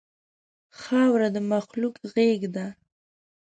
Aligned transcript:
خاوره 0.79 1.27
د 1.35 1.37
مخلوق 1.51 1.95
غېږه 2.13 2.49
ده. 2.55 2.67